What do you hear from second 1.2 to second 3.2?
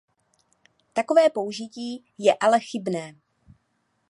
použití je ale chybné.